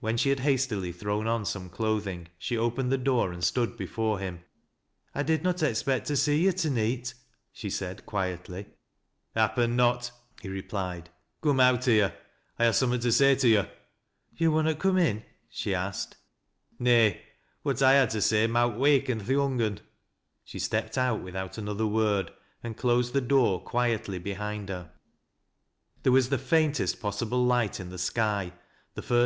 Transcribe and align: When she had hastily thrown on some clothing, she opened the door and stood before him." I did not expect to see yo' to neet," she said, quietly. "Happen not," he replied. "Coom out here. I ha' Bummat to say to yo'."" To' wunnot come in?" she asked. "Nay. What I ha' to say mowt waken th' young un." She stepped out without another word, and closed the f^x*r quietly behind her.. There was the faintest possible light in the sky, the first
When 0.00 0.18
she 0.18 0.28
had 0.28 0.40
hastily 0.40 0.92
thrown 0.92 1.26
on 1.26 1.46
some 1.46 1.70
clothing, 1.70 2.28
she 2.36 2.58
opened 2.58 2.92
the 2.92 2.98
door 2.98 3.32
and 3.32 3.42
stood 3.42 3.78
before 3.78 4.18
him." 4.18 4.40
I 5.14 5.22
did 5.22 5.42
not 5.42 5.62
expect 5.62 6.06
to 6.08 6.16
see 6.18 6.44
yo' 6.44 6.50
to 6.50 6.68
neet," 6.68 7.14
she 7.54 7.70
said, 7.70 8.04
quietly. 8.04 8.66
"Happen 9.34 9.74
not," 9.74 10.10
he 10.42 10.50
replied. 10.50 11.08
"Coom 11.40 11.58
out 11.58 11.86
here. 11.86 12.12
I 12.58 12.66
ha' 12.66 12.72
Bummat 12.72 13.00
to 13.00 13.10
say 13.10 13.34
to 13.36 13.48
yo'."" 13.48 13.66
To' 14.38 14.48
wunnot 14.50 14.78
come 14.78 14.98
in?" 14.98 15.24
she 15.58 15.74
asked. 15.74 16.18
"Nay. 16.78 17.22
What 17.62 17.80
I 17.80 18.04
ha' 18.04 18.10
to 18.10 18.20
say 18.20 18.46
mowt 18.46 18.76
waken 18.76 19.20
th' 19.20 19.28
young 19.30 19.62
un." 19.62 19.80
She 20.44 20.58
stepped 20.58 20.98
out 20.98 21.22
without 21.22 21.56
another 21.56 21.86
word, 21.86 22.30
and 22.62 22.76
closed 22.76 23.14
the 23.14 23.22
f^x*r 23.22 23.60
quietly 23.60 24.18
behind 24.18 24.68
her.. 24.68 24.92
There 26.02 26.12
was 26.12 26.28
the 26.28 26.36
faintest 26.36 27.00
possible 27.00 27.42
light 27.46 27.80
in 27.80 27.88
the 27.88 27.96
sky, 27.96 28.52
the 28.92 29.00
first 29.00 29.14